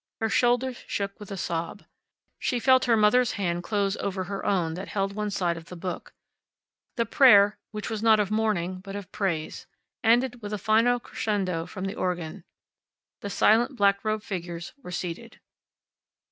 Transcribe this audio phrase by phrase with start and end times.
[0.19, 1.83] Her shoulders shook with a sob.
[2.39, 5.75] She felt her mother's hand close over her own that held one side of the
[5.75, 6.15] book.
[6.95, 9.67] The prayer, that was not of mourning but of praise,
[10.03, 12.43] ended with a final crescendo from the organ,
[13.19, 15.39] The silent black robed figures were seated.